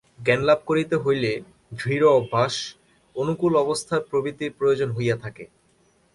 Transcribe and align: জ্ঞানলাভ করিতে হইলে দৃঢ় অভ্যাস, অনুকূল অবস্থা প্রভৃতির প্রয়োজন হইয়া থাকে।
জ্ঞানলাভ 0.19 0.59
করিতে 0.65 0.95
হইলে 0.95 1.31
দৃঢ় 1.73 2.07
অভ্যাস, 2.11 2.53
অনুকূল 3.15 3.53
অবস্থা 3.55 3.95
প্রভৃতির 4.09 4.51
প্রয়োজন 4.59 4.89
হইয়া 4.91 5.15
থাকে। 5.17 5.45